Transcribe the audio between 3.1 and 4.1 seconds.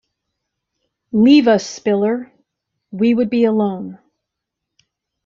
would be alone.